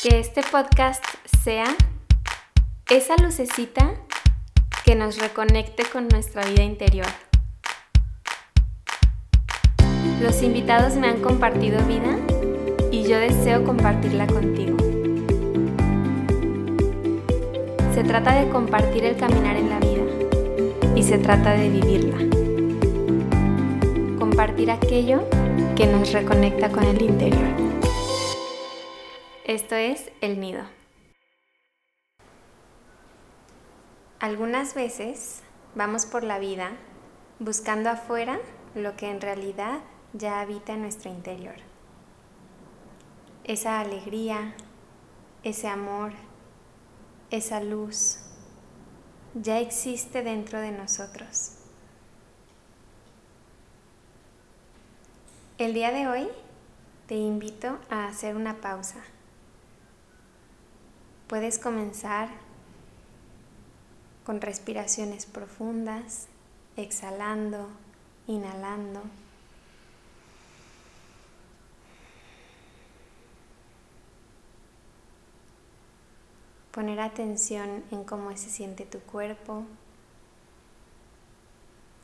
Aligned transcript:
Que 0.00 0.20
este 0.20 0.42
podcast 0.42 1.04
sea 1.42 1.64
esa 2.88 3.16
lucecita 3.16 3.94
que 4.84 4.94
nos 4.94 5.18
reconecte 5.18 5.82
con 5.92 6.06
nuestra 6.06 6.44
vida 6.44 6.62
interior. 6.62 7.08
Los 10.22 10.40
invitados 10.42 10.94
me 10.94 11.08
han 11.08 11.20
compartido 11.20 11.84
vida 11.86 12.16
y 12.92 13.08
yo 13.08 13.18
deseo 13.18 13.64
compartirla 13.64 14.28
contigo. 14.28 14.76
Se 17.92 18.04
trata 18.04 18.36
de 18.40 18.48
compartir 18.50 19.04
el 19.04 19.16
caminar 19.16 19.56
en 19.56 19.68
la 19.68 19.80
vida 19.80 20.94
y 20.94 21.02
se 21.02 21.18
trata 21.18 21.54
de 21.54 21.70
vivirla. 21.70 22.18
Compartir 24.16 24.70
aquello 24.70 25.28
que 25.74 25.88
nos 25.88 26.12
reconecta 26.12 26.70
con 26.70 26.84
el 26.84 27.02
interior. 27.02 27.67
Esto 29.48 29.76
es 29.76 30.12
el 30.20 30.40
nido. 30.40 30.62
Algunas 34.20 34.74
veces 34.74 35.40
vamos 35.74 36.04
por 36.04 36.22
la 36.22 36.38
vida 36.38 36.72
buscando 37.38 37.88
afuera 37.88 38.40
lo 38.74 38.94
que 38.96 39.10
en 39.10 39.22
realidad 39.22 39.80
ya 40.12 40.42
habita 40.42 40.74
en 40.74 40.82
nuestro 40.82 41.10
interior. 41.10 41.54
Esa 43.44 43.80
alegría, 43.80 44.52
ese 45.44 45.66
amor, 45.66 46.12
esa 47.30 47.62
luz 47.62 48.18
ya 49.32 49.60
existe 49.60 50.22
dentro 50.22 50.60
de 50.60 50.72
nosotros. 50.72 51.54
El 55.56 55.72
día 55.72 55.90
de 55.90 56.06
hoy 56.06 56.28
te 57.06 57.14
invito 57.14 57.78
a 57.88 58.08
hacer 58.08 58.36
una 58.36 58.60
pausa. 58.60 59.02
Puedes 61.28 61.58
comenzar 61.58 62.30
con 64.24 64.40
respiraciones 64.40 65.26
profundas, 65.26 66.26
exhalando, 66.78 67.68
inhalando. 68.26 69.02
Poner 76.72 76.98
atención 76.98 77.84
en 77.90 78.04
cómo 78.04 78.34
se 78.34 78.48
siente 78.48 78.86
tu 78.86 79.00
cuerpo, 79.00 79.64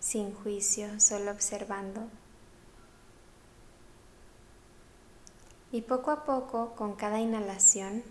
sin 0.00 0.34
juicio, 0.34 1.00
solo 1.00 1.30
observando. 1.30 2.08
Y 5.72 5.80
poco 5.80 6.10
a 6.10 6.24
poco, 6.24 6.74
con 6.74 6.94
cada 6.94 7.20
inhalación, 7.20 8.02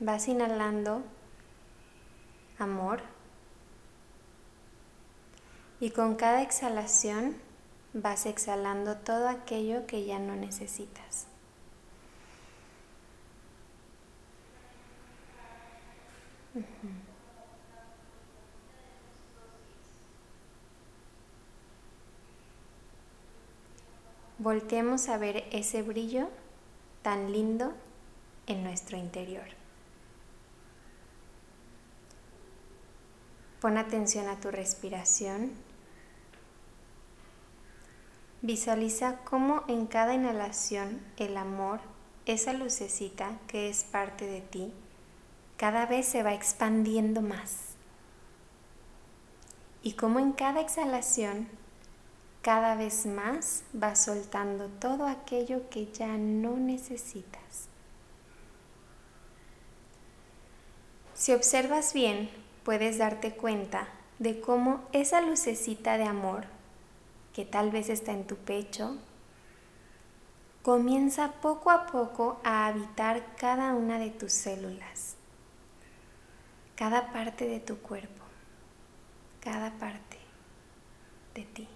vas 0.00 0.28
inhalando 0.28 1.02
amor 2.58 3.00
y 5.80 5.90
con 5.90 6.16
cada 6.16 6.42
exhalación 6.42 7.36
vas 7.94 8.26
exhalando 8.26 8.96
todo 8.96 9.28
aquello 9.28 9.86
que 9.86 10.04
ya 10.04 10.18
no 10.18 10.36
necesitas. 10.36 11.26
volteemos 24.38 25.08
a 25.08 25.18
ver 25.18 25.44
ese 25.50 25.82
brillo 25.82 26.28
tan 27.02 27.32
lindo 27.32 27.74
en 28.46 28.62
nuestro 28.62 28.96
interior. 28.96 29.57
Pon 33.60 33.76
atención 33.76 34.28
a 34.28 34.38
tu 34.38 34.50
respiración. 34.50 35.52
Visualiza 38.40 39.18
cómo 39.24 39.64
en 39.66 39.86
cada 39.86 40.14
inhalación 40.14 41.00
el 41.16 41.36
amor, 41.36 41.80
esa 42.24 42.52
lucecita 42.52 43.38
que 43.48 43.68
es 43.68 43.82
parte 43.82 44.26
de 44.26 44.42
ti, 44.42 44.72
cada 45.56 45.86
vez 45.86 46.06
se 46.06 46.22
va 46.22 46.34
expandiendo 46.34 47.20
más. 47.20 47.74
Y 49.82 49.94
cómo 49.94 50.20
en 50.20 50.32
cada 50.32 50.60
exhalación 50.60 51.48
cada 52.42 52.76
vez 52.76 53.06
más 53.06 53.64
vas 53.72 54.04
soltando 54.04 54.68
todo 54.68 55.06
aquello 55.06 55.68
que 55.68 55.90
ya 55.92 56.16
no 56.16 56.56
necesitas. 56.56 57.68
Si 61.14 61.32
observas 61.32 61.92
bien, 61.92 62.30
puedes 62.68 62.98
darte 62.98 63.32
cuenta 63.32 63.88
de 64.18 64.42
cómo 64.42 64.86
esa 64.92 65.22
lucecita 65.22 65.96
de 65.96 66.04
amor, 66.04 66.44
que 67.32 67.46
tal 67.46 67.70
vez 67.70 67.88
está 67.88 68.12
en 68.12 68.26
tu 68.26 68.36
pecho, 68.36 68.98
comienza 70.60 71.32
poco 71.40 71.70
a 71.70 71.86
poco 71.86 72.38
a 72.44 72.66
habitar 72.66 73.36
cada 73.36 73.72
una 73.72 73.98
de 73.98 74.10
tus 74.10 74.32
células, 74.32 75.16
cada 76.76 77.10
parte 77.10 77.48
de 77.48 77.58
tu 77.58 77.78
cuerpo, 77.78 78.22
cada 79.40 79.70
parte 79.78 80.18
de 81.34 81.44
ti 81.44 81.68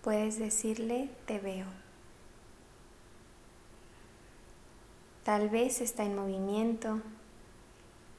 puedes 0.00 0.38
decirle 0.38 1.10
te 1.26 1.40
veo. 1.40 1.66
Tal 5.24 5.50
vez 5.50 5.82
está 5.82 6.04
en 6.04 6.16
movimiento, 6.16 7.02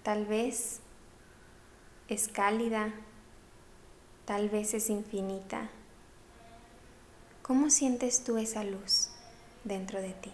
tal 0.03 0.25
vez 0.25 0.79
es 2.07 2.27
cálida, 2.27 2.93
tal 4.25 4.49
vez 4.49 4.73
es 4.73 4.89
infinita. 4.89 5.69
¿Cómo 7.41 7.69
sientes 7.69 8.23
tú 8.23 8.37
esa 8.37 8.63
luz 8.63 9.09
dentro 9.63 10.01
de 10.01 10.13
ti? 10.13 10.31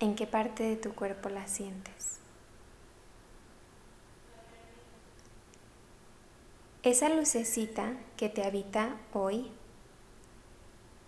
¿En 0.00 0.16
qué 0.16 0.26
parte 0.26 0.64
de 0.64 0.76
tu 0.76 0.94
cuerpo 0.94 1.28
la 1.28 1.46
sientes? 1.46 2.18
Esa 6.82 7.08
lucecita 7.08 7.94
que 8.16 8.28
te 8.28 8.44
habita 8.44 8.96
hoy 9.12 9.52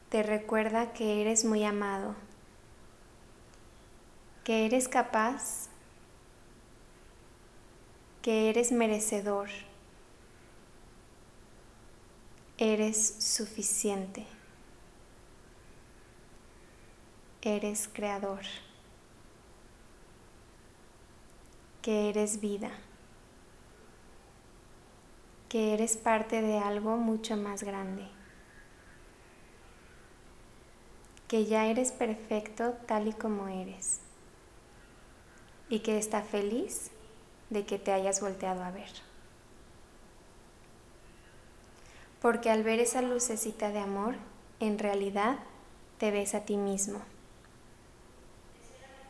te 0.08 0.22
recuerda 0.22 0.92
que 0.92 1.20
eres 1.20 1.44
muy 1.44 1.64
amado, 1.64 2.14
que 4.44 4.66
eres 4.66 4.86
capaz, 4.86 5.68
que 8.22 8.48
eres 8.48 8.70
merecedor, 8.70 9.48
eres 12.58 13.16
suficiente, 13.18 14.26
eres 17.42 17.88
creador, 17.88 18.42
que 21.82 22.08
eres 22.08 22.40
vida 22.40 22.70
que 25.54 25.72
eres 25.72 25.96
parte 25.96 26.42
de 26.42 26.58
algo 26.58 26.96
mucho 26.96 27.36
más 27.36 27.62
grande, 27.62 28.08
que 31.28 31.44
ya 31.44 31.66
eres 31.66 31.92
perfecto 31.92 32.72
tal 32.88 33.06
y 33.06 33.12
como 33.12 33.46
eres 33.46 34.00
y 35.68 35.80
que 35.80 35.98
está 35.98 36.22
feliz 36.22 36.90
de 37.50 37.64
que 37.64 37.78
te 37.78 37.92
hayas 37.92 38.20
volteado 38.20 38.62
a 38.62 38.70
ver. 38.70 38.90
Porque 42.20 42.50
al 42.50 42.62
ver 42.62 42.80
esa 42.80 43.02
lucecita 43.02 43.70
de 43.70 43.80
amor, 43.80 44.14
en 44.60 44.78
realidad 44.78 45.38
te 45.98 46.10
ves 46.10 46.34
a 46.34 46.44
ti 46.44 46.56
mismo. 46.56 47.00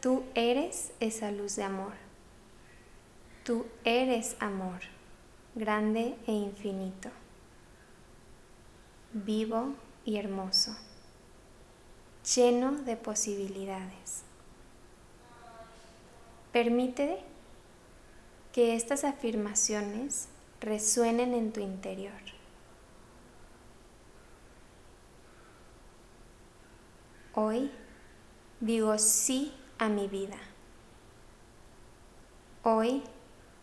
Tú 0.01 0.25
eres 0.35 0.93
esa 1.01 1.31
luz 1.31 1.57
de 1.57 1.63
amor. 1.63 1.93
Tú 3.45 3.67
eres 3.85 4.37
amor 4.41 4.81
grande 5.55 6.17
e 6.27 6.33
infinito, 6.33 7.11
vivo 9.13 9.75
y 10.05 10.17
hermoso, 10.17 10.77
lleno 12.35 12.73
de 12.73 12.97
posibilidades. 12.97 14.25
Permite 16.55 17.19
que 18.53 18.77
estas 18.77 19.03
afirmaciones 19.03 20.29
resuenen 20.61 21.35
en 21.35 21.53
tu 21.53 21.59
interior. 21.59 22.13
Hoy 27.35 27.73
digo 28.61 28.97
sí 28.99 29.53
a 29.81 29.89
mi 29.89 30.07
vida. 30.07 30.37
Hoy 32.63 33.03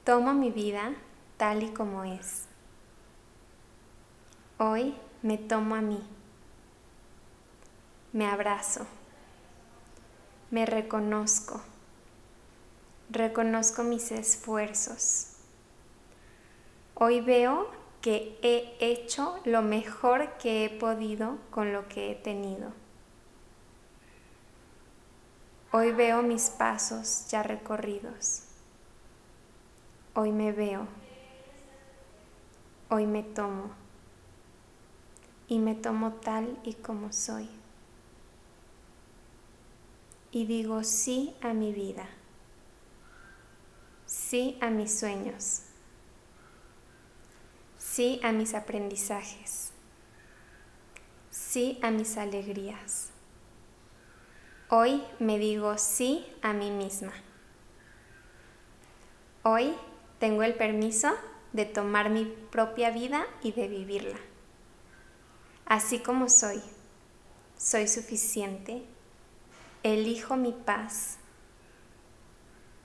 tomo 0.04 0.34
mi 0.34 0.52
vida 0.52 0.94
tal 1.38 1.64
y 1.64 1.70
como 1.70 2.04
es. 2.04 2.48
Hoy 4.58 4.96
me 5.22 5.38
tomo 5.38 5.76
a 5.76 5.82
mí. 5.82 6.04
Me 8.12 8.28
abrazo. 8.28 8.86
Me 10.50 10.66
reconozco. 10.66 11.71
Reconozco 13.12 13.84
mis 13.84 14.10
esfuerzos. 14.14 15.34
Hoy 16.96 17.20
veo 17.20 17.70
que 18.00 18.40
he 18.42 18.78
hecho 18.80 19.38
lo 19.44 19.62
mejor 19.62 20.38
que 20.38 20.64
he 20.64 20.70
podido 20.70 21.38
con 21.50 21.74
lo 21.74 21.90
que 21.90 22.12
he 22.12 22.16
tenido. 22.16 22.72
Hoy 25.74 25.92
veo 25.92 26.22
mis 26.22 26.52
pasos 26.52 27.28
ya 27.30 27.44
recorridos. 27.44 28.44
Hoy 30.14 30.32
me 30.32 30.54
veo. 30.54 30.88
Hoy 32.90 33.08
me 33.08 33.24
tomo. 33.24 33.72
Y 35.50 35.60
me 35.60 35.76
tomo 35.76 36.14
tal 36.14 36.58
y 36.64 36.76
como 36.76 37.12
soy. 37.12 37.50
Y 40.32 40.46
digo 40.46 40.86
sí 40.86 41.36
a 41.42 41.54
mi 41.54 41.74
vida. 41.74 42.08
Sí 44.32 44.58
a 44.62 44.70
mis 44.70 44.98
sueños 44.98 45.64
sí 47.78 48.22
a 48.24 48.32
mis 48.32 48.54
aprendizajes, 48.54 49.72
sí 51.30 51.78
a 51.82 51.92
mis 51.92 52.16
alegrías. 52.16 53.10
Hoy 54.70 55.04
me 55.20 55.38
digo 55.38 55.78
sí 55.78 56.26
a 56.42 56.54
mí 56.54 56.72
misma. 56.72 57.12
Hoy 59.44 59.74
tengo 60.20 60.44
el 60.44 60.56
permiso 60.56 61.10
de 61.52 61.66
tomar 61.66 62.10
mi 62.10 62.24
propia 62.52 62.92
vida 62.92 63.28
y 63.44 63.52
de 63.52 63.68
vivirla. 63.68 64.20
Así 65.66 66.00
como 66.00 66.30
soy, 66.30 66.62
soy 67.58 67.90
suficiente, 67.90 68.86
elijo 69.84 70.38
mi 70.38 70.54
paz. 70.54 71.18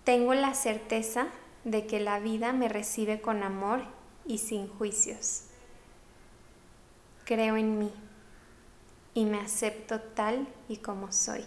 Tengo 0.06 0.35
la 0.35 0.55
certeza 0.55 1.26
de 1.64 1.88
que 1.88 1.99
la 1.99 2.20
vida 2.20 2.53
me 2.53 2.69
recibe 2.69 3.20
con 3.20 3.43
amor 3.43 3.82
y 4.25 4.38
sin 4.38 4.69
juicios. 4.69 5.49
Creo 7.25 7.56
en 7.56 7.76
mí 7.81 7.93
y 9.14 9.25
me 9.25 9.41
acepto 9.41 10.00
tal 10.00 10.47
y 10.69 10.76
como 10.76 11.11
soy. 11.11 11.44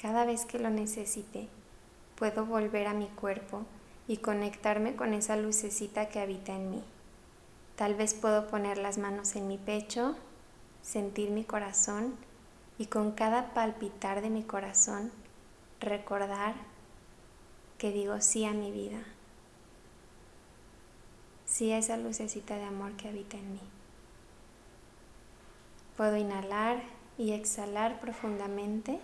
Cada 0.00 0.24
vez 0.24 0.46
que 0.46 0.58
lo 0.58 0.70
necesite, 0.70 1.50
puedo 2.14 2.46
volver 2.46 2.86
a 2.86 2.94
mi 2.94 3.08
cuerpo 3.08 3.66
y 4.08 4.16
conectarme 4.16 4.96
con 4.96 5.12
esa 5.12 5.36
lucecita 5.36 6.08
que 6.08 6.20
habita 6.20 6.54
en 6.54 6.70
mí. 6.70 6.84
Tal 7.76 7.96
vez 7.96 8.14
puedo 8.14 8.46
poner 8.46 8.78
las 8.78 8.98
manos 8.98 9.34
en 9.34 9.48
mi 9.48 9.58
pecho, 9.58 10.14
sentir 10.82 11.30
mi 11.30 11.42
corazón 11.42 12.14
y 12.78 12.86
con 12.86 13.12
cada 13.12 13.52
palpitar 13.52 14.20
de 14.20 14.30
mi 14.30 14.44
corazón 14.44 15.10
recordar 15.80 16.54
que 17.78 17.90
digo 17.90 18.20
sí 18.20 18.44
a 18.44 18.52
mi 18.52 18.70
vida, 18.70 19.02
sí 21.46 21.72
a 21.72 21.78
esa 21.78 21.96
lucecita 21.96 22.56
de 22.56 22.64
amor 22.64 22.92
que 22.92 23.08
habita 23.08 23.36
en 23.36 23.54
mí. 23.54 23.60
Puedo 25.96 26.16
inhalar 26.16 26.80
y 27.18 27.32
exhalar 27.32 27.98
profundamente 28.00 29.00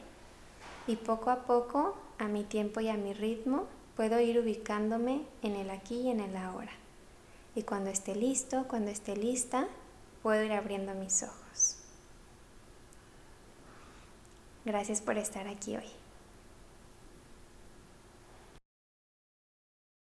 y 0.86 0.94
poco 0.94 1.30
a 1.30 1.44
poco, 1.44 1.96
a 2.18 2.28
mi 2.28 2.44
tiempo 2.44 2.80
y 2.80 2.88
a 2.88 2.96
mi 2.96 3.14
ritmo, 3.14 3.66
puedo 3.96 4.20
ir 4.20 4.38
ubicándome 4.38 5.22
en 5.42 5.56
el 5.56 5.70
aquí 5.70 6.02
y 6.02 6.10
en 6.10 6.20
el 6.20 6.36
ahora. 6.36 6.72
Y 7.54 7.62
cuando 7.62 7.90
esté 7.90 8.14
listo, 8.14 8.66
cuando 8.68 8.90
esté 8.90 9.16
lista, 9.16 9.68
puedo 10.22 10.42
ir 10.42 10.52
abriendo 10.52 10.94
mis 10.94 11.22
ojos. 11.22 11.76
Gracias 14.64 15.00
por 15.00 15.16
estar 15.18 15.48
aquí 15.48 15.76
hoy. 15.76 15.99